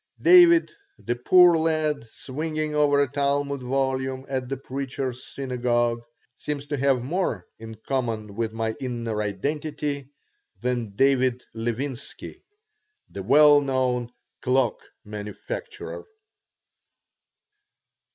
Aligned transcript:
David, 0.19 0.71
the 0.97 1.15
poor 1.15 1.55
lad 1.55 2.05
swinging 2.05 2.73
over 2.73 2.99
a 3.03 3.07
Talmud 3.07 3.61
volume 3.61 4.25
at 4.27 4.49
the 4.49 4.57
Preacher's 4.57 5.23
Synagogue, 5.27 6.01
seems 6.35 6.65
to 6.65 6.77
have 6.77 7.03
more 7.03 7.45
in 7.59 7.75
common 7.87 8.33
with 8.33 8.51
my 8.51 8.73
inner 8.79 9.21
identity 9.21 10.09
than 10.59 10.95
David 10.95 11.43
Levinsky, 11.53 12.41
the 13.11 13.21
well 13.21 13.61
known 13.61 14.11
cloak 14.41 14.79
manufacturer. 15.05 16.05